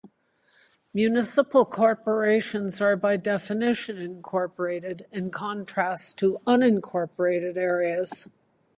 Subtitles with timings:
[0.95, 8.27] Municipal corporations are by definition incorporated, in contrast to unincorporated areas.